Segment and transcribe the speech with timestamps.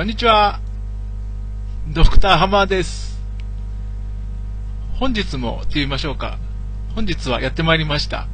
[0.00, 0.60] こんにちは。
[1.92, 3.20] ドクターハマーです。
[4.94, 6.38] 本日もって言いましょうか。
[6.94, 8.26] 本日はやってまいりました。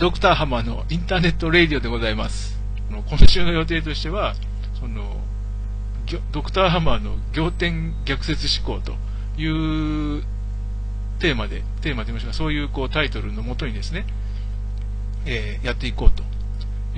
[0.00, 2.58] ドクターハマーのインターネットレイディオでございます。
[2.88, 4.34] 今週の予定としては、
[4.80, 5.20] その、
[6.32, 8.92] ドクターハマーの仰天逆説思考と
[9.38, 10.24] いう
[11.18, 14.06] テーマで、テーマと言いましょうか、そういうこうタイトルのもとにですね、
[15.26, 16.22] えーやっていこうと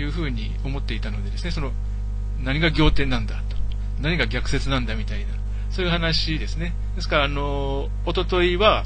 [0.00, 1.72] いうふうに思っていたのでですね、その、
[2.42, 3.56] 何が仰天なんだと、
[4.00, 5.26] 何が逆説なんだみたいな、
[5.70, 6.74] そういう話ですね。
[6.94, 8.84] ですから、あの、おとといは、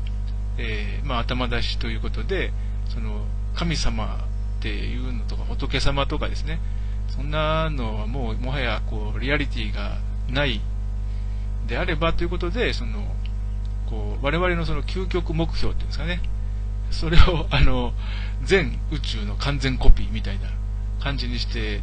[0.59, 2.53] えーまあ、頭出しということで、
[2.89, 4.29] その、神様
[4.59, 6.61] っていうのとか、仏様とかですね、
[7.09, 9.99] そんなのはもう、もはや、こう、リアリティが
[10.29, 10.61] ない
[11.67, 13.15] であればということで、その、
[13.89, 16.21] こう、我々のその究極目標っていうんですかね、
[16.91, 17.93] それを、あの、
[18.43, 20.49] 全宇宙の完全コピーみたいな
[21.01, 21.81] 感じにして、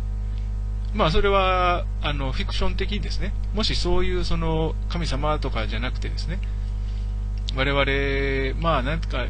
[0.93, 6.39] まあそれは、あの、フィクション的にですね、もしそういうその神様とかじゃなくてですね、
[7.55, 9.27] 我々、まあなんか、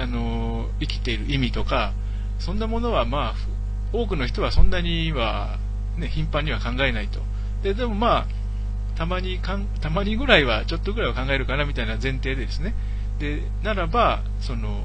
[0.00, 1.92] あの、生きている意味とか、
[2.38, 3.34] そんなものはまあ、
[3.92, 5.58] 多くの人はそんなには、
[5.98, 7.20] ね、頻繁には考えないと。
[7.62, 8.26] で、でもまあ、
[8.96, 12.74] たまにかん、たまにぐらいは、ちょっとぐらいは考えるかなみたいな前提でですね、
[13.18, 14.82] で、ならば、その、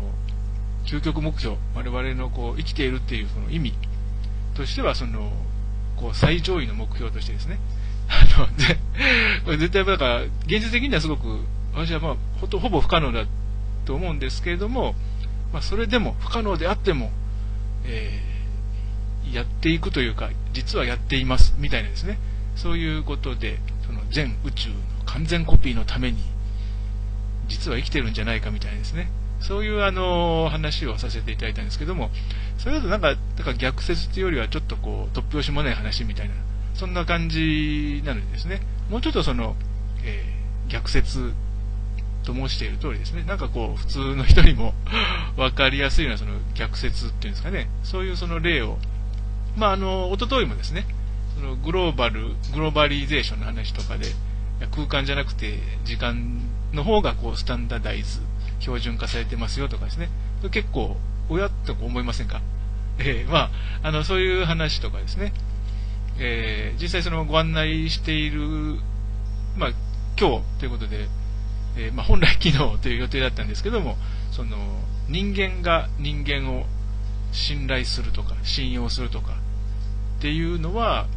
[0.85, 3.73] 究極目標、我々のこう生きているっていうその意味
[4.55, 5.31] としては、その、
[5.97, 7.59] こう最上位の目標としてですね、
[8.09, 8.77] あの、で、
[9.45, 11.39] これ絶対だから、現実的にはすごく、
[11.73, 13.25] 私はまあ、ほとほぼ不可能だ
[13.85, 14.95] と思うんですけれども、
[15.51, 17.11] まあ、それでも不可能であっても、
[17.85, 18.35] えー
[19.33, 22.19] やっていくというか、実はやっています、みたいなですね、
[22.55, 26.19] そういうことで、その全宇宙の完全コピーのために、
[27.47, 29.09] 実は生きてるんじゃないかみたいなですね、
[29.39, 32.11] そういうあの話をさせていただいたんですけども、
[32.57, 36.35] それだとなんか、だから逆説というよりはちょっとこう、突拍子もない話みたいな、
[36.73, 39.55] そんな感じなのでですね、もうちょっとその、
[40.03, 40.35] えー
[40.69, 41.33] 逆説
[42.23, 44.73] と申している通りですね、なんかこう、普通の人にも
[45.37, 48.79] 分かりやすいようなその逆説っていうんですかね、そういうその例を、
[49.55, 50.85] まああの、一昨日もですね、
[51.35, 54.07] そのグローバル、グローバリゼーションの話とかで、
[54.71, 56.41] 空間じゃなくて時間
[56.73, 58.21] の方がこうスタンダーダイズ、
[58.59, 60.09] 標準化されてますよとかですね、
[60.51, 60.97] 結構、
[61.29, 62.41] 親と思いませんか？
[62.99, 63.51] えーま
[63.83, 65.33] あ、あの、そういう話とかですね、
[66.17, 68.79] えー実際そのご案内している、
[69.57, 69.69] まあ、
[70.19, 71.07] 今日ということで、
[71.77, 73.97] えーまあ、本来昨日という予定だったんですけども、
[74.31, 74.57] その、
[75.09, 76.65] 人間が人間を
[77.31, 79.33] 信頼するとか、信用するとか、
[80.17, 81.07] っていうのは、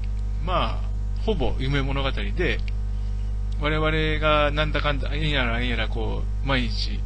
[0.44, 2.58] まあ、ほぼ夢物語で、
[3.60, 6.98] 我々がなんだかんだ、えんやらえんやらこう、毎日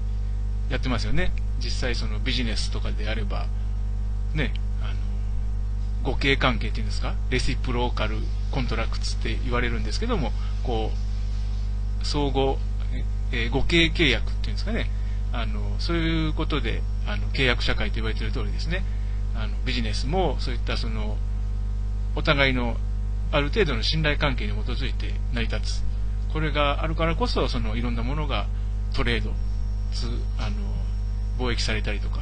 [0.70, 1.32] やってますよね。
[1.62, 3.46] 実際そのビジネスとかであれば、
[4.34, 4.52] ね、
[4.82, 4.92] あ
[6.04, 8.16] の、互恵関係っていうんですか、レシプローカル
[8.50, 10.32] コントラクツって言われるんですけども、
[10.64, 12.56] こう、相互、
[13.32, 14.90] えー互恵契約っていうんですかね、
[15.32, 18.84] あの、そういうことで、あの、契約社会と言われている通りですね、
[19.34, 21.16] あの、ビジネスもそういったその、
[22.14, 22.76] お互いの
[23.32, 25.84] ある程度の信頼関係に基づいて成り立つ。
[26.32, 28.46] これがあるからこそ、そのいろんなものが
[28.94, 29.32] トレード、
[29.92, 30.06] つ
[30.38, 30.56] あの
[31.38, 32.20] 貿易されたりとか、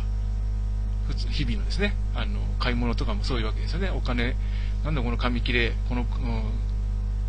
[1.30, 3.90] 日々のですね、あの買い物とかもそういうわけですよね。
[3.90, 4.36] お金、
[4.84, 6.04] なんだこの紙切れ、この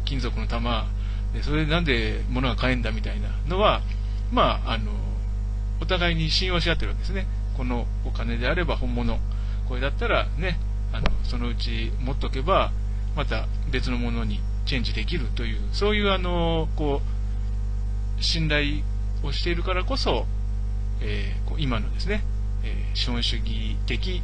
[0.06, 0.88] 金属の玉、
[1.34, 3.82] でそれでなんで物が買えんだみたいなのは、
[4.32, 4.92] まあ、あの、
[5.82, 7.26] お互いに信用し合ってるわけですね。
[7.58, 9.20] このお金であれば本物、
[9.68, 10.60] これだったらね、
[10.94, 12.72] あの、そのうち持っとけば、
[13.16, 17.02] また別のものにチェンジできるという、そういうあの、こ
[18.20, 18.84] う、信頼
[19.24, 20.26] をしているからこそ、
[21.02, 22.24] えーこう今のですね、
[22.64, 24.22] えー資本主義的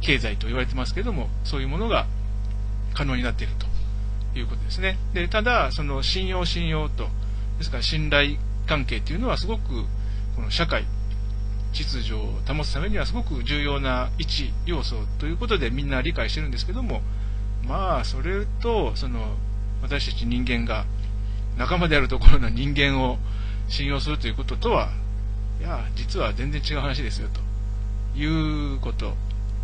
[0.00, 2.06] 経済と言われてますけども、そういうものが
[2.94, 4.98] 可能になっているということですね。
[5.14, 7.08] で、ただ、その信用信用と、
[7.58, 9.84] ですから信頼関係っていうのはすごく、
[10.36, 10.84] この社会、
[11.72, 17.02] 秩序を保つためにはすごく重要な一要素ということでみんな理解してるんですけども、
[17.66, 19.36] まあ、それと、その、
[19.82, 20.84] 私たち人間が、
[21.56, 23.18] 仲間であるところの人間を
[23.68, 24.90] 信用するということとは、
[25.64, 27.40] や、実は全然違う話ですよ、と
[28.18, 29.14] いうこと。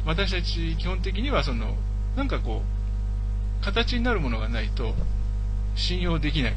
[0.07, 1.77] 私たち基本的には、その、
[2.17, 2.63] なんかこ
[3.61, 4.95] う、形になるものがないと、
[5.77, 6.57] 信用できない。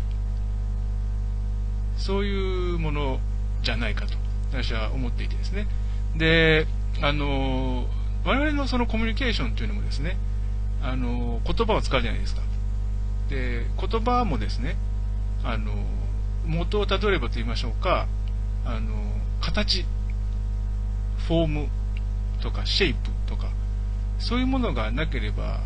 [1.98, 3.20] そういうもの
[3.62, 4.14] じゃないかと、
[4.52, 5.68] 私は思っていてですね。
[6.16, 6.66] で、
[7.02, 7.88] あの、
[8.26, 10.18] 我々のそのコミュニケーションというのもですね、
[10.82, 12.42] あの、言葉を使うじゃないですか。
[13.30, 14.78] で、言葉もですね、
[15.44, 15.74] あの、
[16.46, 18.08] 元をたどればと言いましょうか、
[18.66, 18.94] あの、
[19.44, 19.86] 形、
[21.28, 21.68] フォーム
[22.42, 23.50] とかシェイプとか、
[24.20, 25.60] そういうものがなければ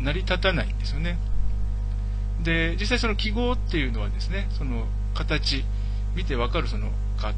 [0.00, 1.16] 成り立たないんですよね。
[2.42, 5.64] で、実際その記号っていうのはですね、その形、
[6.16, 7.34] 見てわかるそのか、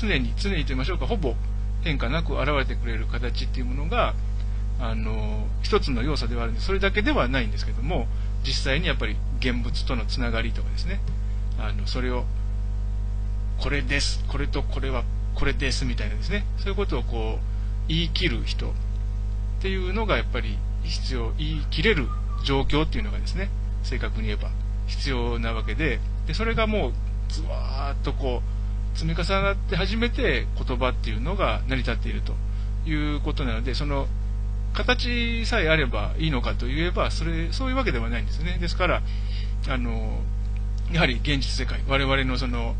[0.00, 1.34] 常に、常にと言いましょうか、ほぼ
[1.82, 4.14] 変化なく現れてくれる形っていうものが、
[4.80, 8.06] あの、一つの要素ではあるんで、それだけではないんですけども、
[8.44, 11.00] 実際にやっぱり現物とのつながりとかですね、
[11.58, 12.24] あの、それを、
[13.60, 18.72] これです、これとこれはこれですみたいなですね、そういうことをこう、言い切る人っ
[19.60, 22.08] ていうのがやっぱり必要、言い切れる
[22.44, 23.50] 状況っていうのがですね、
[23.82, 24.50] 正確に言えば
[24.86, 26.92] 必要なわけで、で、それがもう、
[27.28, 28.42] ずわーっとこ
[28.94, 32.34] う、積み重なって初めて言葉っていうのが成り立っていると
[32.88, 34.06] いうことなので、その、
[34.74, 38.58] 形さえあればいいのかといえば、それ、そういうわけではないんですね。
[38.60, 39.02] ですから、
[39.68, 40.22] あの、
[40.92, 42.76] やはり現実世界、我々のその、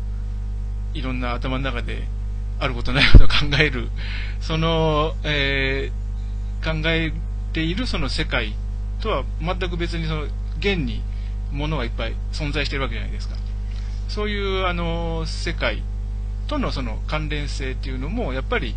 [0.93, 2.03] いろんな頭の中で
[2.59, 3.89] あることないことを考える、
[4.41, 7.13] その、えー、考え
[7.53, 8.55] ているその世界
[9.01, 10.23] とは全く別にその
[10.59, 11.01] 現に
[11.51, 13.35] ものがいっぱい存在しているわけじゃないですか。
[14.07, 15.83] そういうあの世界
[16.47, 18.75] とのその関連性っていうのもやっぱり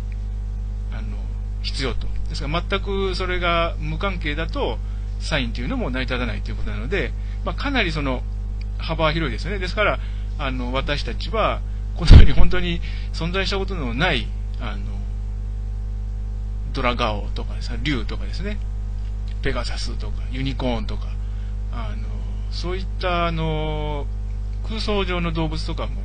[0.91, 1.17] あの
[1.61, 2.07] 必要と。
[2.29, 4.77] ですから全くそれが無関係だと
[5.19, 7.11] サインというのも成り立たないということなので、
[7.45, 8.21] まあ、かなりその
[8.77, 9.59] 幅は広いですよね。
[9.59, 9.99] ですから
[10.37, 11.61] あの私たちは
[11.95, 12.81] このように本当に
[13.13, 14.27] 存在したことのない
[14.59, 14.83] あの
[16.73, 18.57] ドラガオとかですね、竜とかですね、
[19.41, 21.07] ペガサスとかユニコーンとか、
[21.71, 22.07] あの
[22.51, 24.07] そういったあの
[24.67, 26.01] 空想上の動物とかも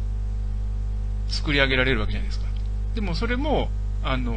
[1.28, 2.46] 作り上げられるわけじゃないですか。
[2.94, 3.68] でもそれも、
[4.02, 4.34] あの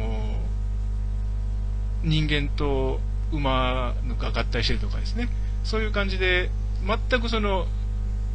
[2.02, 3.00] 人間と
[3.30, 5.28] 馬が合体してるとかですね、
[5.64, 6.50] そういう感じで、
[6.86, 7.66] 全くその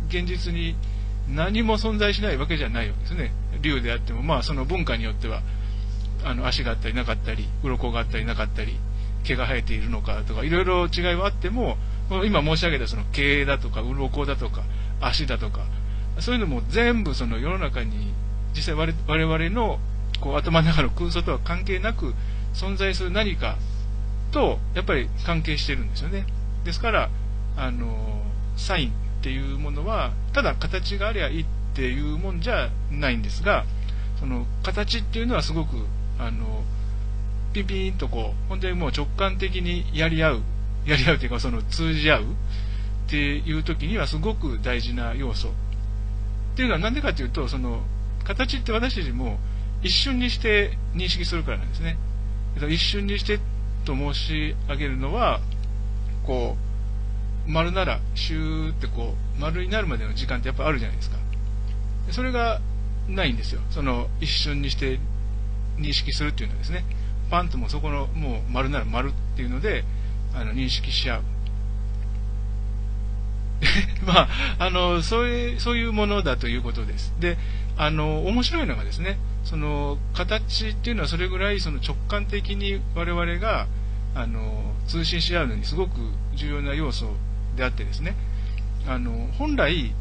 [0.09, 0.75] 現実に
[1.29, 3.31] 何も存在しないわけじゃないわけですね。
[3.61, 5.41] 竜であっても、まあその文化によっては、
[6.23, 8.77] あの足があったりなかったり、鱗があったりなかったり、
[9.23, 11.77] 毛が生えているのかとか、いろいろ違いはあっても、
[12.25, 14.63] 今申し上げたその毛だとか、鱗だとか、
[15.01, 15.65] 足だとか、
[16.19, 18.13] そういうのも全部その世の中に、
[18.55, 19.79] 実際我々の
[20.21, 22.15] こう頭の中の空想とは関係なく
[22.53, 23.57] 存在する何か
[24.31, 26.25] と、やっぱり関係してるんですよね。
[26.63, 27.09] ですから、
[27.55, 28.23] あの、
[28.55, 33.65] サインっていうものは、ただ形がありゃいいっていうもんじゃないんですが、
[34.19, 35.85] その形っていうのはすごく、
[36.19, 36.63] あの、
[37.53, 40.41] ピンピンとこう、本当にもう直感的にやり合う、
[40.85, 42.25] やり合うというかその通じ合うっ
[43.09, 45.49] ていう時にはすごく大事な要素。
[45.49, 45.51] っ
[46.55, 47.83] ていうのはなんでかっていうと、その、
[48.23, 49.39] 形って私たちも
[49.83, 51.97] 一瞬にして認識するからなんですね。
[52.69, 53.39] 一瞬にして
[53.85, 55.39] と申し上げるのは、
[56.25, 56.66] こう、
[57.47, 61.17] 丸なら、シューってこう、丸になるまでの時間ってやっぱあるじゃないですか。
[62.11, 62.59] それが
[63.07, 63.61] ないんですよ。
[63.71, 64.99] その、一瞬にして
[65.77, 66.83] 認識するっていうのはですね。
[67.29, 69.83] パンともそこの、もう丸なら丸っていうので、
[70.33, 71.23] あの、認識し合う。
[74.05, 74.27] まあ、
[74.59, 77.13] あの、そういう、そういうものだということです。
[77.19, 77.37] で、
[77.77, 83.67] あの、面白いのがですね、その、形っていうのはそれぐらい、その直感的に我々が、
[84.15, 85.99] あの、通信し合うのにすごく
[86.35, 87.15] 重要な要素
[87.57, 88.15] であってですね、
[88.87, 89.93] あの、本来、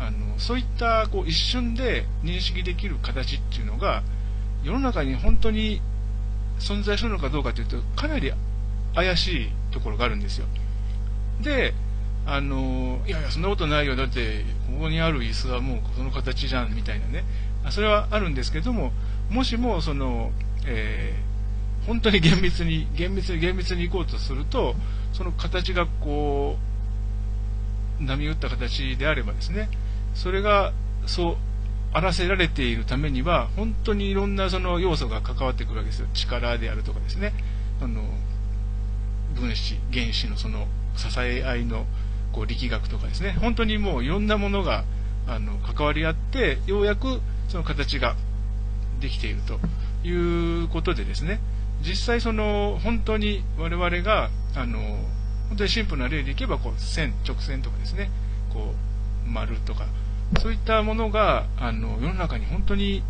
[0.00, 4.02] あの、そういったこう一瞬で認識できる形っていうのが、
[4.64, 5.80] 世の中に本当に
[6.58, 8.32] 存在するのかどうかというと、かなり
[8.94, 10.46] 怪しいところがあるんですよ。
[11.42, 11.74] で、
[12.26, 13.96] あの、いやいや、そんなことないよ。
[13.96, 17.24] だって、ここにある椅子はもうその形じゃん、みたいなね。
[17.70, 18.92] それはあるんですけども、
[19.30, 20.30] もしも、その、
[20.66, 24.74] えー、本当に厳密に、厳密に厳密に行こうとすると、
[25.12, 26.71] その形がこう、
[28.06, 29.68] 波打った形であればですね、
[30.14, 30.72] それが
[31.06, 31.36] そう
[31.92, 36.08] 荒らせられているためには、本当にいろんなその要素が関わってくるわけですよ。
[36.14, 37.32] 力であるとかですね、
[37.80, 38.02] あの
[39.34, 40.66] 分子、原子のその
[40.96, 41.86] 支え合いの
[42.32, 44.84] こう力学とかですね、本当にもういろんなものが
[45.26, 48.16] あの関わり合って、ようやくその形が
[49.00, 49.60] できていると
[50.06, 51.40] いうことでですね、
[51.82, 54.80] 実際その本当に我々があの
[55.52, 58.10] 本当にシンプルな例でいけば、こう、線、直線とかですね、
[58.54, 58.72] こ
[59.26, 59.84] う、丸とか、
[60.40, 63.02] そういったものが、あの、世の中に本当に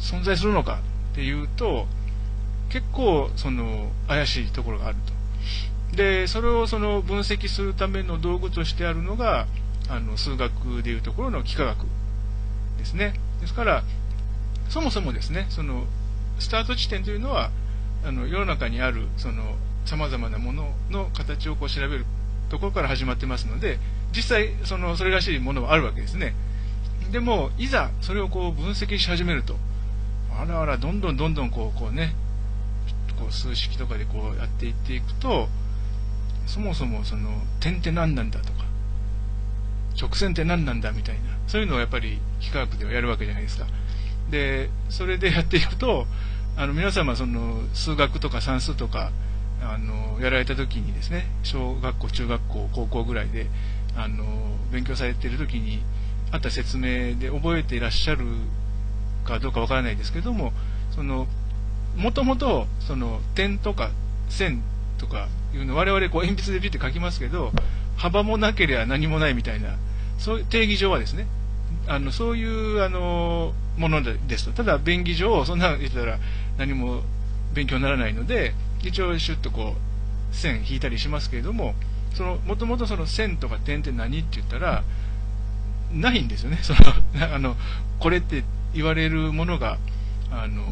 [0.00, 0.80] 存在するのか
[1.12, 1.86] っていうと、
[2.70, 4.96] 結構、その、怪しいところがある
[5.90, 5.96] と。
[5.96, 9.46] で、それをその分析するための道具としてあるのが、
[9.90, 11.86] あの、数学でいうところの幾何学
[12.78, 13.12] ですね。
[13.42, 13.84] ですから、
[14.70, 15.84] そもそもですね、その、
[16.38, 17.50] スタート地点というのは、
[18.06, 22.06] あの、世の中にある、その、様々なものの形をこう調べる
[22.48, 23.78] ところから始まってますので、
[24.14, 26.34] 実際、その、それらしいものはあるわけですね。
[27.12, 29.56] でも、いざ、それをこう分析し始めると、
[30.38, 32.14] あらあら、どんどんどんどんこう、こうね、
[33.18, 35.48] こう数式とかでこうやっていっていくと、
[36.46, 38.64] そもそもその、点って何なんだとか、
[40.00, 43.66] 直線って何なんだみたいな、そういうのをやっぱり幾何学ではやるわけじゃないですか。
[44.30, 46.06] で、それでやっていくと、
[46.56, 49.12] あの皆様その数学とか算数とか
[49.62, 53.46] あのやられた時にですね小学校中学校高校ぐらいで
[53.96, 54.24] あの
[54.72, 55.82] 勉強されてる時に
[56.32, 58.24] あった説明で覚えていらっしゃる
[59.24, 60.52] かどうかわからないですけども
[60.94, 61.26] その
[61.96, 63.90] もともとその点とか
[64.28, 64.62] 線
[64.98, 67.52] とかいうの我々こう鉛筆でピッて書きますけど
[67.96, 69.76] 幅もなければ何もないみたいな
[70.18, 71.26] そういう定義上はですね
[71.86, 74.52] あのそういうあのものですと。
[74.52, 76.18] ただ便宜上そんな言ったら
[76.58, 77.02] 何も
[77.54, 79.74] 勉強にならないので一応シュッとこ
[80.32, 81.74] う線引いたりしますけれども
[82.14, 84.84] そのもともとその線とか点って何って言ったら
[85.92, 86.58] ないんですよね。
[86.62, 86.80] その
[87.34, 87.56] あの
[87.98, 88.44] これって
[88.74, 89.78] 言われるものが
[90.30, 90.62] あの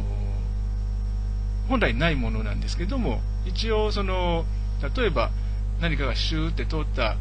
[1.67, 4.45] 本来ないものなんですけれども一応その
[4.95, 5.29] 例えば
[5.81, 7.15] 何かがシューって通った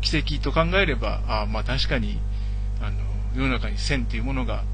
[0.00, 2.18] 奇跡と考えればあまあ確かに
[2.82, 2.98] あの
[3.34, 4.64] 世の中に線っていうものが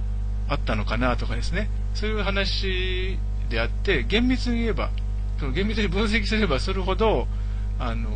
[0.49, 1.69] あったのかなとかですね。
[1.95, 4.91] そういう話であって厳密に言えば
[5.41, 7.27] その厳密に分析すればするほど
[7.79, 8.11] あの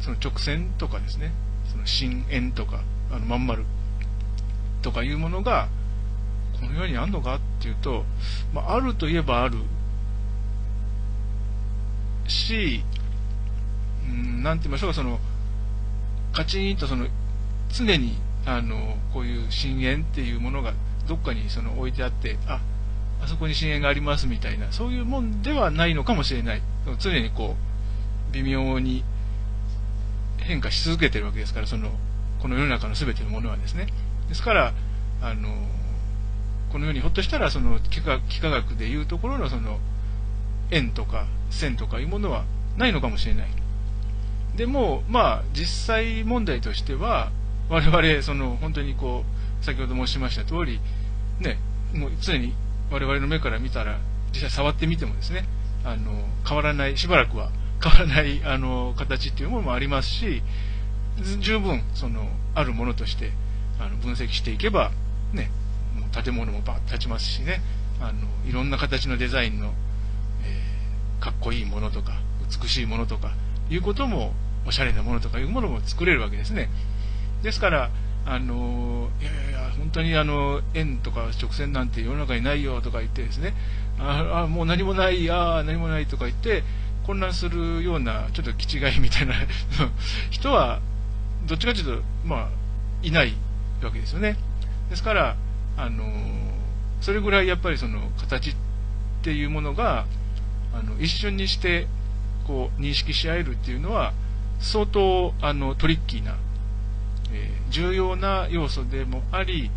[0.00, 1.32] その直線とかですね
[1.70, 3.64] その深円とかあのまん丸
[4.82, 5.68] とかいうものが
[6.60, 8.04] この世にあるのかっていうと、
[8.52, 9.58] まあ、あるといえばある。
[12.26, 12.82] し、
[14.08, 15.18] うん、なんて言いましょうか、その、
[16.32, 17.06] カチンとその、
[17.70, 20.72] 常に、あの、こういう深淵っていうものが
[21.06, 22.60] どっかにその置いてあって、あ、
[23.24, 26.62] あそこに深淵がありますみたいな、そういうもんではないのかもしれない。
[26.98, 27.56] 常にこ
[28.30, 29.02] う、微妙に
[30.38, 31.90] 変化し続けてるわけですから、その、
[32.40, 33.86] この世の中の全てのものはですね。
[34.28, 34.74] ですから、
[35.22, 35.48] あの、
[36.70, 39.78] このようにひょっとしたらその幾何学でいうところのその
[40.70, 42.44] 円とか線とかいうものは
[42.76, 43.46] ないのかもしれない。
[44.56, 47.30] でも、まあ、実際問題としては、
[47.70, 49.24] 我々、その、本当にこ
[49.62, 50.80] う、先ほど申しました通り、
[51.40, 51.58] ね、
[51.94, 52.54] もう常に
[52.90, 53.98] 我々の目から見たら、
[54.32, 55.44] 実際触ってみてもですね、
[55.84, 56.12] あの、
[56.46, 57.50] 変わらない、しばらくは
[57.82, 60.42] 変わらない、あの、形っていうものもありますし、
[61.40, 63.32] 十分、その、あるものとして、
[63.78, 64.90] あの、分析していけば、
[65.32, 65.50] ね、
[65.94, 67.60] もう建物もバッと立ちますしね、
[68.00, 69.72] あの、いろんな形のデザインの
[70.44, 72.18] えかっこいいものとか、
[72.60, 73.32] 美しいものとか、
[73.70, 74.34] いうことも、
[74.66, 76.70] おしゃれなものとかいうものも作れるわけですね。
[77.42, 77.90] ですから、
[78.26, 83.54] あの、いやいや、本当にあの、円とか直線なんて世の中にないよとか言ってですね、
[83.98, 86.62] ああ、もう何もない、ああ、何もないとか言って、
[87.06, 89.34] 混乱するような、ちょっと気違いみたいな
[90.30, 90.80] 人は、
[91.46, 92.48] どっちかというと、まあ、
[93.02, 93.34] いない
[93.82, 94.36] わけですよね。
[94.88, 95.36] ですから、
[95.76, 96.04] あの、
[97.00, 98.54] それぐらいやっぱりその形っ
[99.22, 100.06] ていうものが、
[100.72, 101.86] あの一瞬にして
[102.46, 104.12] こう認識し合えるっていうのは
[104.58, 106.36] 相当あのトリッキーな、
[107.32, 109.70] えー、重要な要素でもあり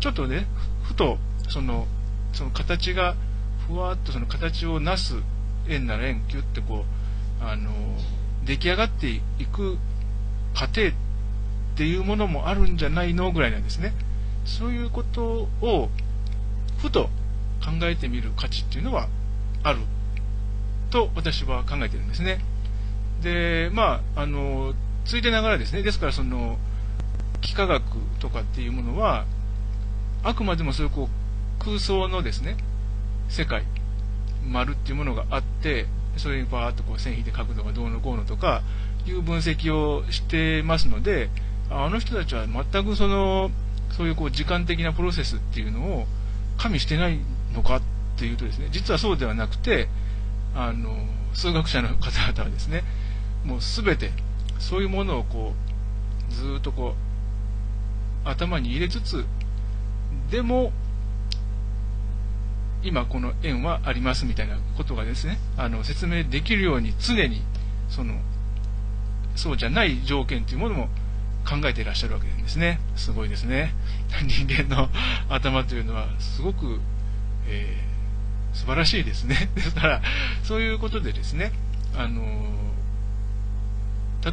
[0.00, 0.46] ちょっとね
[0.82, 1.86] ふとその
[2.32, 3.16] その形が
[3.66, 5.14] ふわっとその形をなす
[5.68, 6.84] 円なら円キュッてこ
[7.40, 7.70] うあの
[8.44, 9.78] 出来上がっていく
[10.54, 10.92] 過程っ
[11.76, 13.92] ていうものもあるんじゃないのぐらいなんですね
[14.44, 15.90] そういうことを
[16.78, 17.10] ふと
[17.64, 19.08] 考えてみる価値っていうのは
[19.62, 19.80] ある
[20.90, 22.38] と私は考えてるんですね。
[23.22, 24.74] で、まあ、あの、
[25.04, 26.58] ついでながらですね、ですからその、
[27.42, 27.82] 幾何学
[28.20, 29.24] とかっていうものは、
[30.22, 31.08] あくまでもそういうこ
[31.60, 32.56] う空想のですね、
[33.28, 33.64] 世界、
[34.48, 38.62] 丸っていうものがあって、それにバーッとこう線引いて書くのがどうのこうのとか
[39.06, 41.30] いう分析をしてますので、
[41.70, 43.50] あの人たちは全くその、
[43.96, 46.06] そういうこう時間的なプロセスっていうのを
[46.58, 47.18] 加味してない
[47.52, 47.82] のかっ
[48.18, 49.88] ていうとですね、実はそうではなくて、
[50.54, 50.90] あの
[51.34, 52.82] 数学者の方々はですね
[53.44, 54.10] もう全て
[54.58, 55.52] そういうものをこ
[56.30, 57.05] うずっとこう
[58.28, 59.24] 頭に入れつつ
[60.30, 60.72] でも
[62.82, 67.42] 今この円はありますみたいなことがですねあの説明できるように常に
[67.88, 68.14] その
[69.34, 70.88] そうじゃない条件というものも
[71.48, 73.74] 考えていらっしゃるわけですねすごいですね
[74.26, 74.88] 人間の
[75.28, 76.80] 頭というのはすごく、
[77.48, 77.86] えー
[78.56, 79.50] 素晴らしいですね。
[79.54, 80.02] ですから、
[80.42, 81.52] そういうことでですね、
[81.94, 82.22] あの、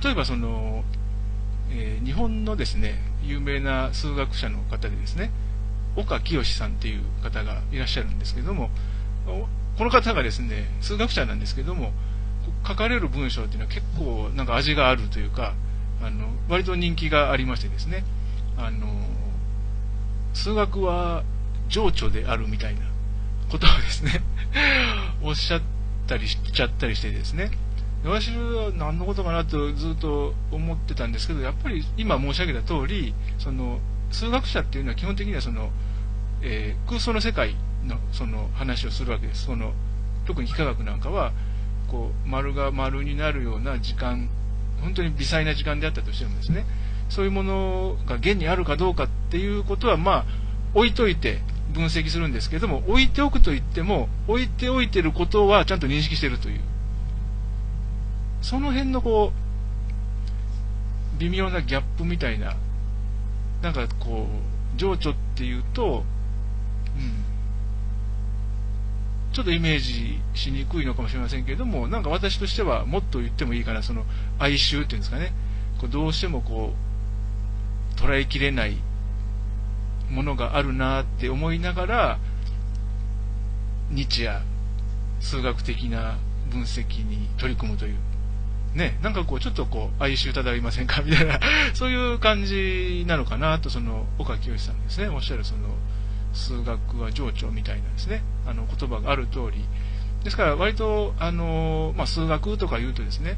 [0.02, 0.84] 例えばその、
[1.70, 5.32] えー、日本のですね、有名な数学者の方でですね、
[5.96, 8.70] 岡清さんっていう方がいらっしゃるんですけども、
[9.78, 11.92] この方がですね、数学者なんですけども、
[12.68, 15.54] 書かれる文章っていうのは結構なんか味があるというか、
[16.02, 18.04] あの、割と人気がありましてですね、
[18.58, 18.88] あの、
[20.34, 21.24] 数学は
[21.70, 22.82] 情緒であるみたいな
[23.50, 24.22] ことをですね
[25.22, 25.62] おっしゃっ
[26.08, 27.52] たりしちゃったりしてですね、
[28.04, 33.80] 私は何のことかなとずっと思ってたんですけど、やっぱり今申し上げた通り、その
[34.12, 35.72] 数学者っていうのは基本的にはその、
[36.42, 37.56] えー、空想の世界
[37.86, 39.46] のその話をするわけです。
[39.46, 39.74] その
[40.26, 41.32] 特に幾何学なんかは、
[41.90, 44.30] こう丸が丸になるような時間、
[44.82, 46.66] 本当に微細な時間であったとしてもですね、
[47.10, 50.26] そういうものが現にあるかどうかっていうことは、まあ、
[50.74, 51.40] 置いといて
[51.74, 56.73] 分析するんですけれども、置いておくといっても、置いておいてることはちゃんと認識してるという。
[58.44, 59.32] その辺のこ
[61.18, 62.56] う、微妙なギャップみたいな、
[63.62, 64.28] なんかこ
[64.76, 66.04] う、情緒っていうと、
[66.98, 67.24] うん、
[69.32, 74.04] ちょっとイメージしにくいのかもしれませんけれども、なんか私としてはもっと言ってもいいかな、その
[74.40, 75.32] 哀愁っていうんですかね、
[75.80, 76.74] こうどうしてもこ
[77.96, 78.76] う、捉えきれない
[80.10, 82.20] ものがあるなって思いながら、
[83.90, 84.42] 日夜、
[85.22, 86.18] 数学的な
[86.52, 88.13] 分析に取り組むという。
[88.74, 91.02] ね、なんかこう、ちょっとこう、哀愁漂いませんか？
[91.02, 91.40] みたいな、
[91.74, 95.70] そういう感じなのかなと、その、岡清さんですね、おっしゃるその、
[96.34, 99.64] 数学は情緒みたいなですね、あの、言葉がある通り、
[100.24, 103.38] ですから割と、あの、まあ、数学とか言うとですね、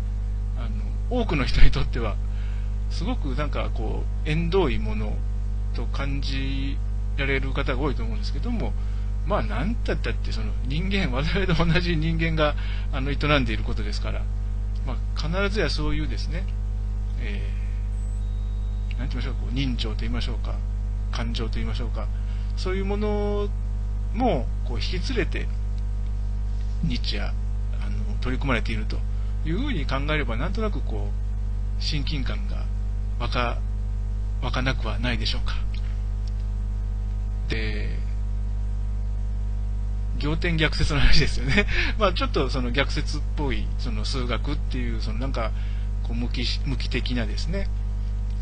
[0.57, 2.15] あの、多くの人にとっては、
[2.89, 5.17] すごくなんかこう、縁遠いもの
[5.75, 6.77] と感じ
[7.17, 8.73] られる方が多いと思うんですけども、
[9.25, 12.55] まあ、なんだったって、その人間、我々と同じ人間が
[12.93, 14.21] あの営んでいることですから、
[14.85, 16.45] まあ、必ずやそういうですね、
[17.19, 20.55] えー、なんて言いましょう、こう人情と言いましょうか、
[21.11, 22.07] 感情と言いましょうか、
[22.57, 23.49] そういうもの
[24.13, 25.47] もこう引き連れて、
[26.83, 27.31] 日夜あ
[27.89, 28.97] の取り組まれていると
[29.45, 32.63] いうふうに考えれば、なんとなくこう、親近感が
[33.19, 33.57] 湧か、
[34.41, 35.55] 湧かなくはないでしょうか。
[37.49, 37.97] で、
[40.19, 41.65] 仰天逆説の話ですよね。
[41.99, 45.51] まあちょっとその逆説っぽいその数学っていうそのなんか
[46.03, 47.67] こう無機無機的なですね、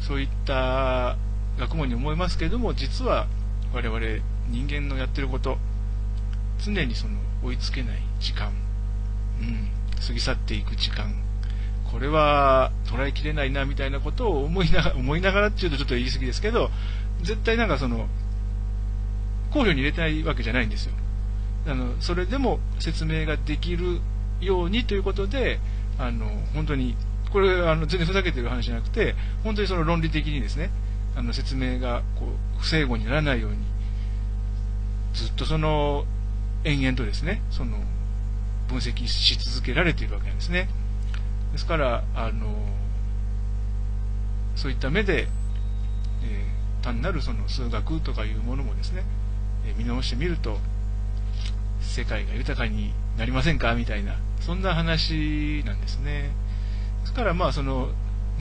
[0.02, 1.18] そういった
[1.58, 3.28] 学問に思いますけれども、実は
[3.74, 4.00] 我々
[4.50, 5.58] 人間のやってること、
[6.64, 8.54] 常にその追いつけない時間、
[9.40, 9.70] うん、
[10.06, 11.14] 過ぎ去っていく時間、
[11.92, 16.72] これは捉えきれないなみたいなことを思いながら、思いながらっていうとちょっと言い過ぎですけど、
[17.22, 18.08] 絶対なんかその、
[19.52, 20.94] 考慮に入れたいわけじゃないんですよ。
[21.66, 24.02] あのそれでも説明ができる
[24.42, 25.60] ようにということで、
[25.98, 26.96] あの本当に、
[27.32, 30.72] これあの全然ふざけてる話じゃなくて、本当にその論理的にですね、
[31.16, 32.26] あの説明がこ
[32.58, 33.58] う不整合にならないように、
[35.14, 36.06] ずっとその
[36.64, 37.78] 延々とですね、その
[38.68, 40.68] 分析し続けられているわけなんですね。
[41.52, 42.56] ですから、あの
[44.56, 45.28] そういった目で、
[46.24, 49.04] えー、単なるその数学とかいうものもですね、
[49.66, 50.58] えー、見直してみると、
[51.84, 53.76] 世界が豊かになりませんか？
[53.76, 56.32] みたいな、そんな話なんですね。
[57.02, 57.92] ですから、まあ、その、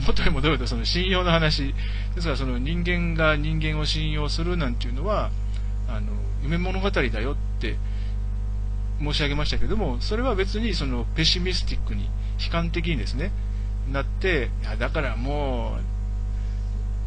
[0.07, 1.73] 元に戻ると、その信用の話、
[2.15, 5.29] ですから、その人間が人間を信用するなんていうのは、
[5.87, 7.77] あの、夢物語だよって
[8.99, 12.09] 申し上げましたけども、それは別にそのペシミスティックに、
[12.43, 13.31] 悲観的にですね、
[13.91, 15.77] なって、いや、だからも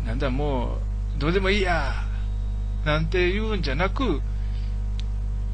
[0.05, 0.79] う、なんだも
[1.17, 1.93] う、どうでもいいや、
[2.85, 4.21] なんて言うんじゃなく、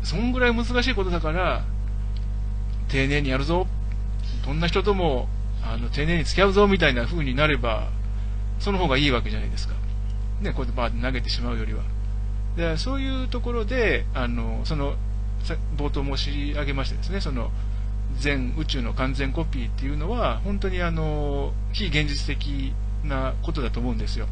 [0.02, 1.64] そんぐらい難しいことだから、
[2.88, 3.66] 丁寧にやるぞ。
[4.44, 5.28] どんな人とも、
[5.62, 7.88] あの、丁寧に付き合うぞ、みたいな風になれば、
[8.58, 9.74] その方がいいわけじゃないですか。
[10.40, 11.82] ね、こうやってバーって投げてしまうよりは。
[12.56, 14.96] で、そういうところで、あの、その、
[15.76, 17.50] 冒頭申し上げましてですね、その、
[18.18, 22.72] 全宇宙の完全コピーっていうのは、本当にあの、非現実的
[23.04, 24.26] なことだと思うんですよ。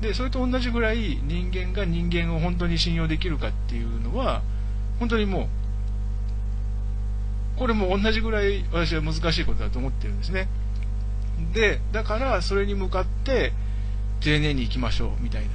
[0.00, 4.42] で、それと同じぐらい人間が人間を本当に信用できるかっていうのは、
[5.04, 5.50] 本当にも
[7.56, 10.48] う、これも同じぐらい私は難しいことだと思ってるんですね。
[11.52, 13.52] で、だからそれに向かって
[14.20, 15.50] 丁寧に行きましょうみたいな。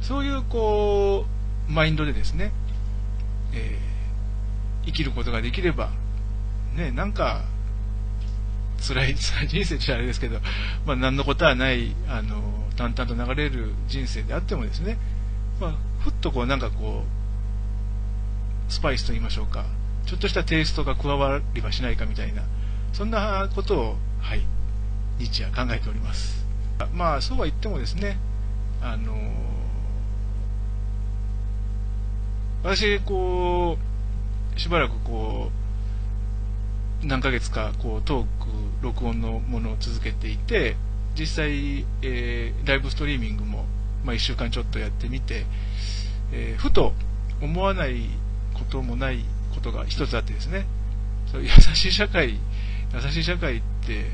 [0.00, 1.26] そういうこ
[1.68, 2.50] う、マインドでですね、
[3.54, 5.92] えー、生きることができれば、
[6.74, 7.44] ね、なんか、
[8.84, 10.40] 辛い、 辛い人生ってあれですけど、
[10.84, 12.42] まあ何のことはない、あの、
[12.76, 14.98] 淡々と流れる人生であってもですね、
[15.60, 17.15] まあ、ふっとこうなんかこう、
[18.68, 19.64] スパイスと言いましょうか、
[20.06, 22.42] ちょっとしたテイストが加わりはしないかみたいな、
[22.92, 24.42] そんなことを、はい、
[25.18, 26.46] 日夜考えております。
[26.94, 28.18] まあ、そうは言ってもですね、
[28.82, 29.14] あの
[32.62, 33.78] 私、こ
[34.56, 35.50] う、しばらくこ
[37.02, 38.28] う、何ヶ月か、こう、トーク、
[38.82, 40.76] 録音のものを続けていて、
[41.18, 43.64] 実際、えー、ライブストリーミングも、
[44.04, 45.46] まあ、1週間ちょっとやってみて、
[46.32, 46.92] えー、ふと
[47.40, 48.08] 思わない
[48.58, 50.66] こともないことが一つあってですね、
[51.30, 52.38] そう優しい社会
[52.94, 54.06] 優しい社会って、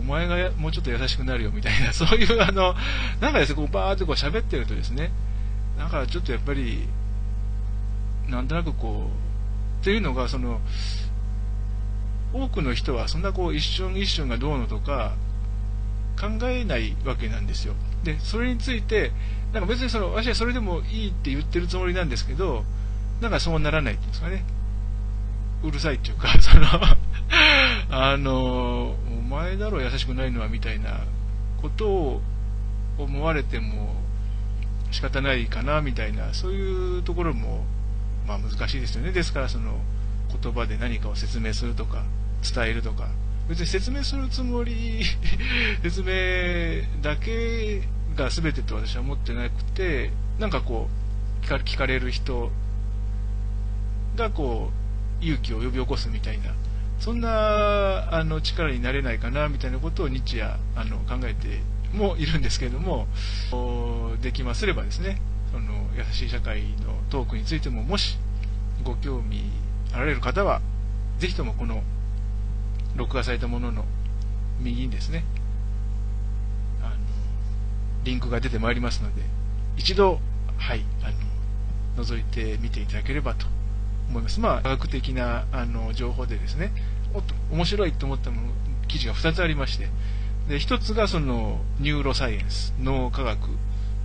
[0.00, 2.74] お前がもうちょっと優しくなるよみたいな、 そういうあの、
[3.20, 5.10] なんかですね、こうバーってこう喋ってるとですね、
[5.78, 6.88] なんかちょっとやっぱり、
[8.28, 10.60] なんとなくこう、っていうのが、その、
[12.32, 15.14] 多くの人はそんなこう一瞬一瞬がどうのとか
[16.16, 17.74] 考えないわけなんですよ。
[18.04, 19.10] で、それについて、
[19.52, 22.64] なんか別にその、私はそれでもいいって言ってるつもりなんですけど、
[23.20, 24.44] なんかそうならないっていうんですかね。
[25.62, 26.66] うるさいっていうか、 その
[27.90, 31.04] あの、お前だろ優しくないのはみたいな
[31.60, 32.22] ことを
[32.98, 33.94] 思われても
[34.90, 37.64] 仕方ないかなみたいな、そういうところも、
[38.26, 39.12] まあ難しいですよね。
[39.12, 39.78] ですからその
[40.42, 42.04] 言葉で何かを説明するとか、
[42.42, 43.08] 伝えるとか、
[43.48, 45.02] 別に説明するつもり、
[45.82, 47.82] 説明だけ
[48.16, 52.50] が全てと私は思ってなくて、なんかこう、聞かれる人
[54.16, 54.70] がこ
[55.20, 56.54] う、勇気を呼び起こすみたいな、
[56.98, 61.60] そんなあの力になれないかなみたいなことを日夜あの考えて
[61.94, 63.06] もいるんですけれども、
[64.22, 65.20] できますればですね、
[65.52, 68.18] その優しい社会のトークについてももし
[68.84, 69.42] ご興味
[69.92, 70.60] あられる方は、
[71.18, 71.82] ぜひともこの
[72.96, 73.84] 録画されたものの
[74.60, 75.24] 右にですね、
[76.82, 76.94] あの、
[78.04, 79.22] リンクが出てまいりますので、
[79.76, 80.20] 一度、
[80.58, 81.10] はい、あ
[81.96, 83.46] の、覗いてみていただければと
[84.10, 84.40] 思います。
[84.40, 86.72] まあ、科学的な、あの、情報でですね、
[87.14, 88.48] おっと、面白いと思ったもの、
[88.88, 89.88] 記事が2つありまして、
[90.48, 93.38] で、1つがその、ニューロサイエンス、脳科学。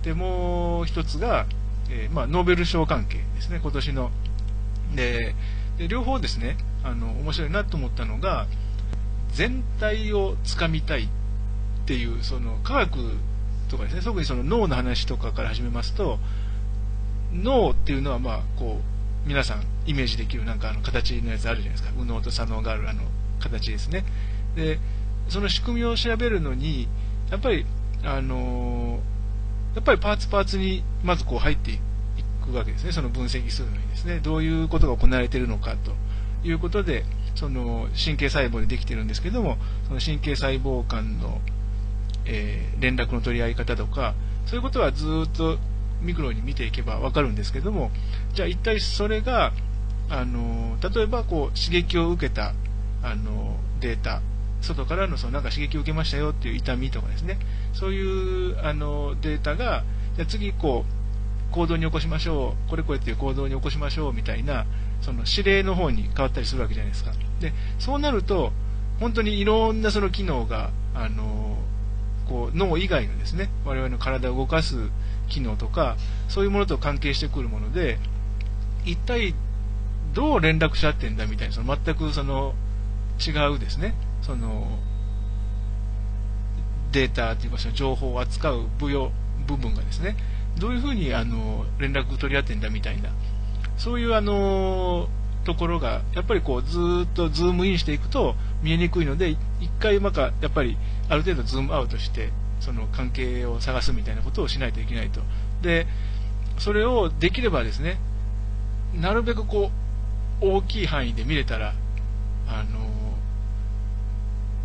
[0.02, 1.46] で、もう1つが、
[1.90, 4.10] えー、まあ、ノーベル賞関係ですね、今年の。
[4.94, 5.34] で、
[5.78, 8.46] で両方ですね、あの、面白いなと思ったのが、
[9.32, 11.08] 全体をつかみたいっ
[11.86, 12.98] ていう、その科学
[13.68, 16.18] とかですね、特にその脳の話とかから始めますと、
[17.32, 18.95] 脳っていうのはまあ、こう、
[19.26, 21.90] 皆さんイメージできるなんかあの形のやつあるじゃないですか。
[21.96, 23.02] 右脳と左脳があるあの
[23.40, 24.04] 形ですね。
[24.54, 24.78] で、
[25.28, 26.88] その仕組みを調べるのに、
[27.30, 27.66] やっぱり、
[28.04, 29.00] あの
[29.74, 31.80] やっぱりパーツパーツにまずこう入ってい
[32.44, 32.92] くわけですね。
[32.92, 34.20] その分析するのにですね。
[34.20, 35.92] どういうことが行われているのかと
[36.46, 39.58] いうことで、その神経細胞でできてるんですけども、
[39.88, 41.40] その神経細胞間の、
[42.26, 44.14] えー、連絡の取り合い方とか、
[44.46, 45.58] そういうことはずっと
[46.06, 47.90] ミクロに見ていけばわかるんですけども、
[48.32, 49.52] じゃあ一体それが、
[50.08, 52.54] あの、例えばこう刺激を受けた、
[53.02, 54.22] あの、データ、
[54.62, 57.38] 外からのそのなんか刺激を受けましたよっていう痛みとかですね、
[57.74, 59.84] そういうあのデータが、
[60.16, 64.66] じゃ次こう、行動に起こしましょう、これこれっていう行動に起こしましょうみたいな、
[65.02, 67.12] その指令の方に変わったりするわけじゃないですか。
[67.40, 68.52] で、そうなると、
[69.00, 71.58] 本当にいろんなその機能が、あの、
[72.28, 74.90] こう、脳以外のですね、我々の体を動かす
[75.28, 75.96] 機能とか、
[76.28, 77.98] そういうものと関係してくるもので、
[78.84, 79.34] 一体
[80.14, 82.54] どう連絡し合ってんだみたいな、その全くその
[83.18, 84.78] 違うですね、その
[86.92, 89.10] データというかその情報を扱う部用
[89.46, 90.16] 部分がですね、
[90.58, 93.10] どういうふうにあの連絡取り合ってんだみたいな、
[93.76, 95.08] そういうあの
[95.44, 99.38] ところが、やっぱりこう、ずっとズームインしていくと見えにくいので、一
[99.78, 100.76] 回まか、やっぱり
[101.08, 105.20] ある程度ズームアウトして、その関係を探すみたいなことをしないといけないと。
[105.62, 105.86] で、
[106.58, 107.98] それをできればですね、
[108.94, 109.70] なるべくこ
[110.40, 111.74] う、大きい範囲で見れたら、
[112.48, 112.86] あの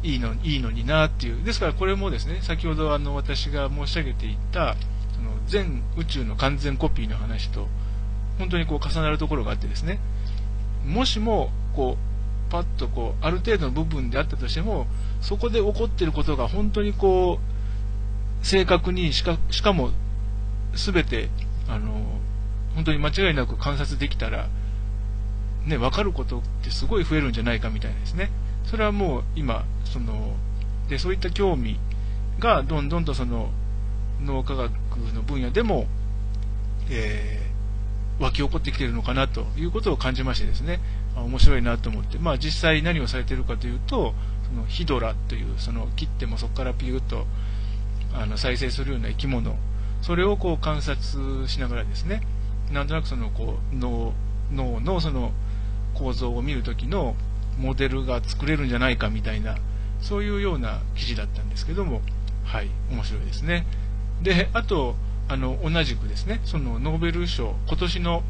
[0.03, 1.43] いいのいいのになっていう。
[1.43, 4.75] ですからこれもですね、先ほどあの私が申し上げていた、
[5.13, 7.67] その全宇宙の完全コピーの話と、
[8.39, 9.99] 本当にこう重なるところがあってですね、
[10.85, 14.87] もしも、こう、パッとこう、ある程度の部分であったとしても、
[15.21, 17.50] そこで起こっていることが本当にこう、
[18.41, 19.91] 正確にしか、しかも、
[20.75, 21.29] すべて、
[21.67, 22.19] あの、
[22.75, 24.47] 本当に間違いなく観察できたら、
[25.65, 28.31] ね、分かることってすごい増えるんじゃないかみたいですね。
[28.65, 30.35] それはもう今、その、
[30.89, 31.79] で、そういった興味
[32.39, 33.51] がどんどんとその、
[34.23, 34.71] 脳科学
[35.13, 35.87] の分野でも、
[36.89, 37.51] え
[38.19, 40.79] 湧き起こってきているのかなということを感じましてですね、
[41.15, 44.13] 面白いなと思って、まあ、実際何をされているかというと、
[44.47, 47.25] そのヒドラという、その切ってもそこからピューッと
[48.13, 49.55] あの再生するような生き物、
[50.01, 52.21] それをこう観察しながらですね、
[52.71, 54.13] なんとなくそのこう脳
[54.51, 55.31] 脳のその
[55.93, 57.15] 構造を見るときの
[57.57, 59.57] モデルが作れるんじゃないかみたいな、
[60.01, 62.01] そういうような記事だったんですけども、
[62.43, 63.65] はい、面白いですね。
[64.21, 64.95] で、あと、
[65.27, 68.23] あの、同じくですね、そのノーベル賞、今年の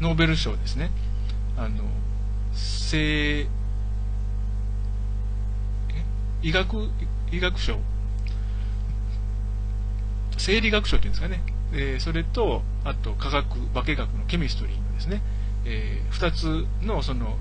[0.00, 0.90] ノーベル賞ですね、
[1.56, 1.84] あの、
[2.52, 3.46] 生、
[6.42, 6.90] 医学、
[7.32, 7.78] 医学賞、
[10.38, 11.42] 生理学賞っていうんですかね、
[11.72, 15.22] えー、それと、あと科学、化学のケミストリーのですね、
[15.64, 17.36] えー、2つのその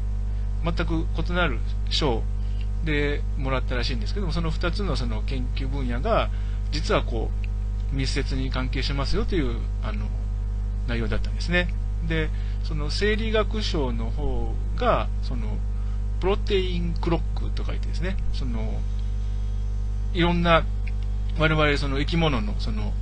[0.64, 2.24] 全く異なる賞
[2.86, 6.30] でもらったらしいんですけども、その2つのその研究分野が、
[6.72, 7.30] 実はこ
[7.92, 10.08] う、密接に関係してますよというあの
[10.88, 11.68] 内容だったんですね。
[12.08, 12.30] で、
[12.64, 15.58] その生理学賞の方が、その、
[16.20, 18.80] プロテインクロックと書いてですね、その、
[20.14, 20.64] いろんな、
[21.39, 22.93] 我々その生き物の、その、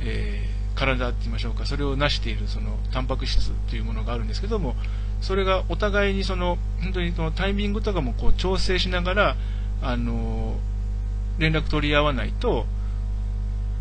[0.00, 4.76] えー、体って言いましょうか、それを成しているそのタンパク質というものがあるんですけども、
[5.20, 9.36] それがお互いにその、本当にそのタイミングとかもこう調整しながら、
[9.82, 10.58] あの、
[11.38, 12.66] 連絡取り合わないと、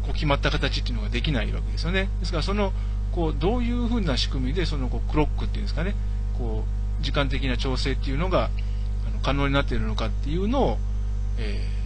[0.04, 2.10] こう決まった形っていうのができないわけですよね。
[2.20, 2.74] ですからその、
[3.12, 5.96] こうどういうふうな仕組みでそのこうクロックっていうんですかね、
[6.38, 6.64] こ
[7.02, 8.50] う時間的な調整っていうのが
[9.24, 10.78] 可能になっているのかっていうのを、
[11.38, 11.79] えー、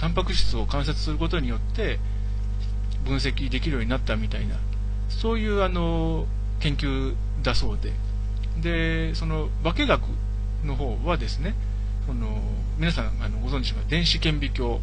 [0.00, 1.98] タンパク質を観察することによって
[3.04, 4.56] 分析できるようになったみたいな、
[5.08, 6.26] そういうあの
[6.60, 7.92] 研究だそうで、
[8.60, 10.02] で、その化学
[10.64, 11.54] の方はですね、
[12.06, 12.40] その
[12.78, 14.80] 皆さんあのご存知の電子顕微鏡っ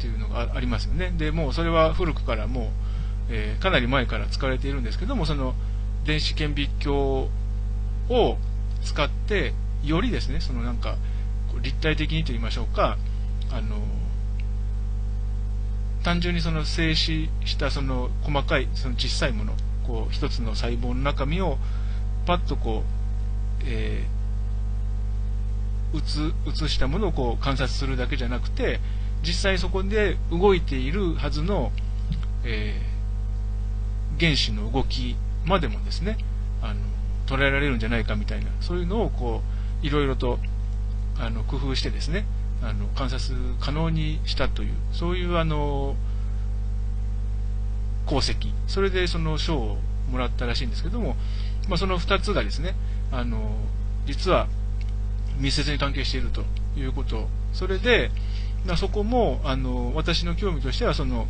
[0.00, 1.12] ていうのがありますよね。
[1.16, 2.64] で、もうそれは古くからもう
[3.30, 5.54] えー、かなり前から使われているんですけども、その
[6.04, 7.28] 電子顕微鏡
[8.08, 8.36] を
[8.82, 10.96] 使って、よりですね、そのなんか、
[11.62, 12.98] 立体的にと言いましょうか、
[13.50, 13.76] あの、
[16.02, 19.52] 単純にその静止したその細かい、その小さいもの、
[19.86, 21.58] こう、一つの細胞の中身を、
[22.26, 22.84] パッとこ
[23.60, 28.80] う、えー、映したものをこう観察するだけじゃなくて、
[29.22, 31.72] 実際そこで動いているはずの、
[32.44, 32.90] えー
[34.20, 36.18] 原子の動きまでもですね、
[36.62, 36.80] あの、
[37.26, 39.40] 捉えられるんじゃないかみたいな、そういうのをこ
[39.82, 40.38] う、いろいろと、
[41.18, 42.26] あの、工夫してですね、
[42.62, 45.96] あの、観察可能にしたという、そういうあの、
[48.06, 49.78] 功績、それでその賞を
[50.10, 51.16] もらったらしいんですけども、
[51.68, 52.74] まあ、その2つがですね、
[53.12, 53.56] あの、
[54.06, 54.48] 実は
[55.38, 56.44] 密接に関係していると
[56.76, 58.10] いうこと、それで、
[58.66, 61.26] まあ、そこも、あの、私の興味としては、その、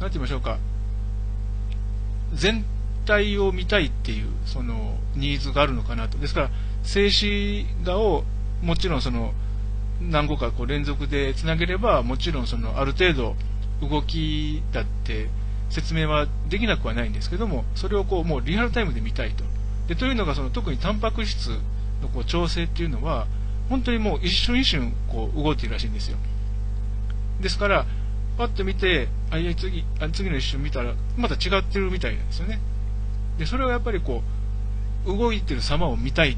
[0.00, 0.58] なんて言いましょうか、
[2.34, 2.64] 全
[3.06, 6.18] 体を見たいっていう、その、ニーズがあるのかなと。
[6.18, 6.50] ですから、
[6.82, 8.24] 静止画を、
[8.62, 9.32] もちろんその、
[10.10, 13.36] 何個かこう連続でつなげれば、もちろんその、ある程度、
[13.80, 15.28] 動きだって
[15.68, 19.44] 説明はできなくはないんですけども、それをこう、もうリアルタイムで見たいと。
[19.88, 21.48] で、というのが、その、特にタンパク質
[22.00, 23.26] のこう調整っていうのは、
[23.68, 26.18] 本当にもう一瞬一瞬こう動いているらしいんですよ。
[27.40, 27.86] ですから、
[28.38, 32.60] パッと見て、あ、いや、次、あ次の一瞬見たら、また違ってるみたいなんですよね。
[33.38, 34.22] で、それはやっぱりこ
[35.06, 36.36] う、動いてる様を見たいっ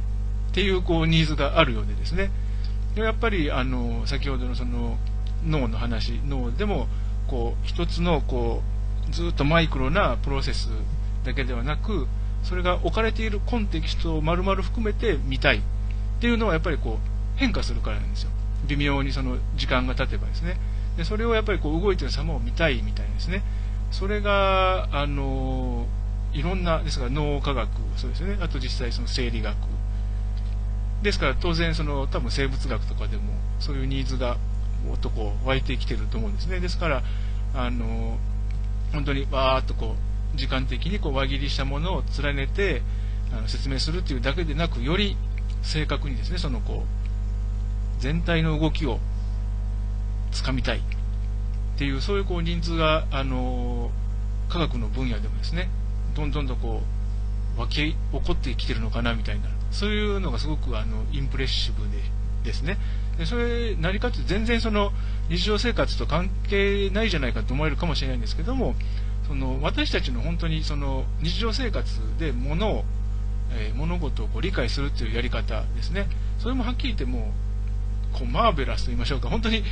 [0.52, 2.30] ていう、こう、ニーズがあるようでですね。
[2.94, 4.96] でやっぱり、あの、先ほどのその、
[5.46, 6.86] 脳の話、脳でも、
[7.28, 8.62] こう、一つの、こ
[9.08, 10.68] う、ずっとマイクロなプロセス
[11.24, 12.06] だけではなく、
[12.42, 15.60] それが置かれているコンテキストを丸々含めて見たいっ
[16.20, 18.30] ていうのはやっぱりこう変化するからなんですよ。
[18.68, 20.58] 微妙にその時間が経てばですね。
[20.96, 23.42] でそれをやっぱりこう動いてる様を見たいみたいですね
[23.90, 25.86] それがあの
[26.32, 29.56] いろんなですから脳科学そうですねあと実際その生理学
[31.04, 33.22] ですから当然その多分生物学とかでも
[33.60, 34.36] そういうニーズが
[34.84, 36.58] もっとこう湧いてきてると思うんですね。
[36.60, 37.02] ですから
[37.54, 38.18] あの
[38.92, 39.94] 本当にわーっとこ
[40.34, 42.82] う時間的にこう輪切りしたものを連ねて
[43.32, 45.16] あの説明するっていうだけでなくより
[45.62, 46.84] 正確にですねそのこ
[47.98, 48.98] う全体の動きを
[50.32, 53.90] 掴みたいっていう、そういうこう人数が、あの
[54.48, 55.68] 科学の分野でもですね、
[56.14, 56.82] どんどんとこ
[57.56, 62.02] う、分け起こってきてるのかなみたいな、そういうのがすごくあのインプレッシブで
[62.44, 62.78] ですね。
[63.18, 64.92] でそれ、何かって全然その
[65.28, 68.74] 日常生活と関係ないじゃないかと思えるかもしれないんですけども、
[69.26, 72.84] その私たちの本当にその日常生活で物を、
[73.52, 76.06] えー、物事をこう理解するっていうやり方ですね。
[76.38, 77.32] それもはっきり言っても
[78.14, 79.64] う、こうマーベラスと言いましょうか、本当に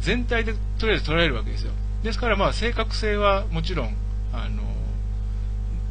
[0.00, 1.72] 全体でとりあえず捉えるわけですよ。
[2.02, 3.96] ですからまあ正確性はもちろん、
[4.32, 4.62] あの、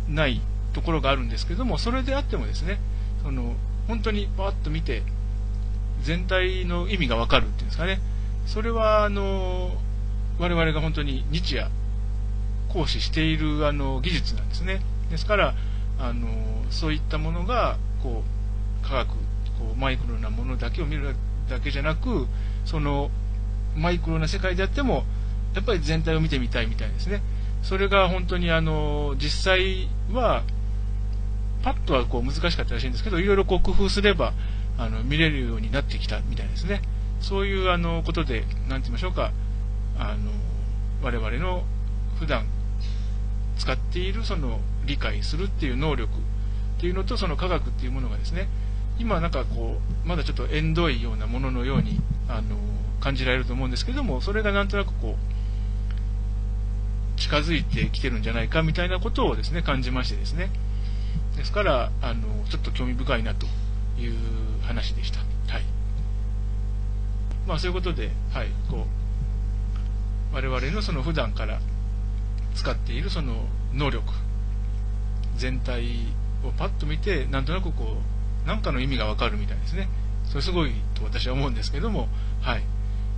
[0.07, 0.41] ない
[0.73, 2.79] ところがあるんですけども、それであってもですね、
[3.27, 3.55] その、
[3.89, 5.03] 本当にパーッと見て、
[6.01, 7.99] 全体の意味がわかるっていうんですかね。
[8.45, 9.75] それは、あの、
[10.39, 11.69] 我々が本当に日夜
[12.69, 14.79] 行使しているあの技術なんですね。
[15.11, 15.55] ですから、
[15.99, 16.29] あの、
[16.69, 18.23] そういったものが、こ
[18.81, 19.15] う、科学、こ
[19.73, 21.13] う、マイクロなものだけを見る
[21.49, 22.27] だけじゃなく、
[22.63, 23.11] その、
[23.75, 25.03] マイクロな世界であっても、
[25.53, 27.21] やっぱり全体を見てみたいみたいですね。
[27.61, 30.43] それが本当にあの、実際は、
[31.63, 34.33] パッとはこう難しかったらしいんですけど、いろいろこう工夫すれば、
[34.77, 36.81] あの、見れるようになってきたみたいですね。
[37.19, 39.31] そういうあの、ことで、なんて言いましょうか、
[39.97, 40.31] あの、
[41.01, 41.63] 我々の
[42.19, 42.47] 普段
[43.57, 48.47] 使っているその理解するっていう能力っていうのとその科学っていうものがですね、
[48.99, 52.57] 今なんかこう、まだちょっと縁遠いようなもののように、あの、
[52.99, 60.49] 感じられると思うんですけども、それがなんとなくこう、近づいてきてるんじゃないかみたいなことをですね、感じましてですね。
[61.35, 63.45] ですから、あの、ちょっと興味深いなと
[63.99, 64.15] いう
[64.63, 65.19] 話でした。
[65.19, 65.63] はい。
[67.47, 68.85] まあそういうことで、はい、こ
[70.31, 71.59] う、我々のその普段から
[72.55, 74.11] 使っているその能力、
[75.37, 76.07] 全体
[76.43, 77.97] をパッと見て、なんとなくこ
[78.45, 79.87] う、なんかの意味がわかるみたいですね。
[80.25, 82.07] それすごいと私は思うんですけども、
[82.41, 82.63] はい。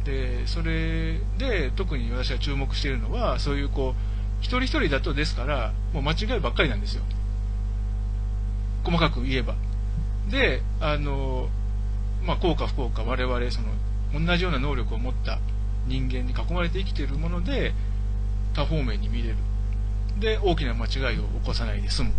[0.05, 7.03] で、それで特に私が注目しているのは、そういうこう、一人一人だとですから、もう間違いばっかりなんですよ。
[8.89, 9.55] 細かく言えば。
[10.31, 11.47] で、あの、
[12.23, 13.67] まあ、幸か不幸か我々、その、
[14.25, 15.39] 同じような能力を持った
[15.87, 17.73] 人間に囲まれて生きているもので、
[18.55, 19.35] 多方面に見れる。
[20.19, 22.11] で、大きな間違いを起こさないで済む。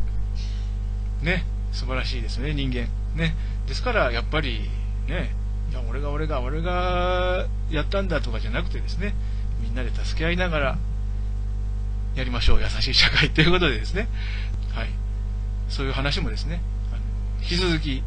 [1.23, 2.87] ね、素晴らしいですね、人間。
[3.17, 3.35] ね。
[3.67, 4.71] ですから、やっぱり、
[5.09, 5.35] ね、
[5.71, 9.15] いや、俺が俺が俺がやったんだとかじゃなくてですね、
[9.61, 10.79] みんなで助け合いながら
[12.15, 14.09] やりましょう、優しい社会ということでですね、
[14.73, 15.00] はい。
[15.71, 16.61] そういう話もですね、
[17.43, 18.03] 引き続き、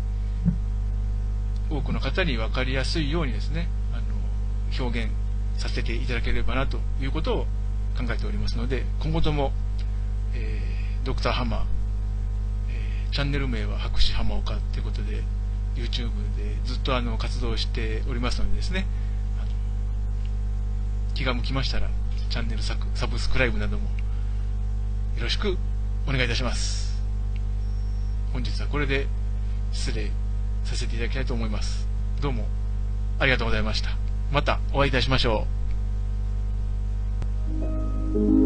[1.69, 5.11] 多くの方に分かりやすいようにですね、あの表現
[5.57, 7.45] させていただければなということを
[7.97, 9.51] 考えておりますので、今後とも、
[10.35, 11.61] えー、ドクターハマー、
[12.69, 15.23] えー、チャンネル名は博士浜岡ということで、
[15.75, 18.85] YouTube でずっとあの活動しておりますのでですね、
[21.15, 21.89] 気が向きましたら、
[22.29, 22.75] チャンネルサ
[23.07, 23.85] ブスクライブなども
[25.17, 25.57] よろしく
[26.07, 26.92] お願いいたします。
[28.33, 29.07] 本日はこれで
[29.71, 30.09] 失礼
[30.65, 31.87] させていただきたいと思います。
[32.19, 32.45] どうも
[33.19, 33.89] ありがとうございました。
[34.31, 35.45] またお会いいたしましょ
[38.39, 38.42] う。